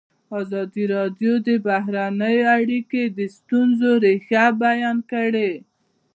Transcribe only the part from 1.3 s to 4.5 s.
د بهرنۍ اړیکې د ستونزو رېښه